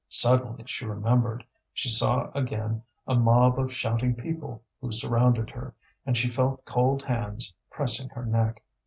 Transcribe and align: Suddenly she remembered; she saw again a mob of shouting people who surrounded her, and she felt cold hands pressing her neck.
Suddenly 0.09 0.63
she 0.65 0.83
remembered; 0.83 1.45
she 1.73 1.87
saw 1.87 2.31
again 2.33 2.81
a 3.05 3.13
mob 3.13 3.59
of 3.59 3.71
shouting 3.71 4.15
people 4.15 4.63
who 4.81 4.91
surrounded 4.91 5.51
her, 5.51 5.75
and 6.07 6.17
she 6.17 6.27
felt 6.27 6.65
cold 6.65 7.03
hands 7.03 7.53
pressing 7.69 8.09
her 8.09 8.25
neck. 8.25 8.63